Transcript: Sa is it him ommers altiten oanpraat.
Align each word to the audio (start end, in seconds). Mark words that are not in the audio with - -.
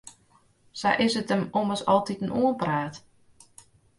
Sa 0.79 0.93
is 1.03 1.15
it 1.19 1.31
him 1.33 1.43
ommers 1.59 1.85
altiten 1.93 2.35
oanpraat. 2.39 2.95